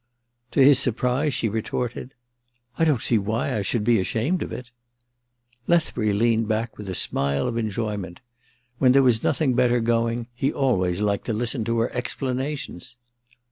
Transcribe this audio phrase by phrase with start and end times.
[0.49, 2.15] To his surprise she retorted:
[2.45, 4.71] * I don't sec why I should be ashamed of it!'
[5.69, 8.19] Lethbury leaned back with a smile of enjoy ment.
[8.79, 12.97] When there was nothing better going he always liked to listen to her explanations.